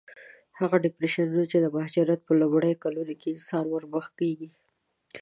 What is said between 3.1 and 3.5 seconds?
کې